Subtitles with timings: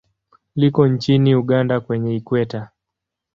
[0.55, 2.69] Liko nchini Uganda kwenye Ikweta.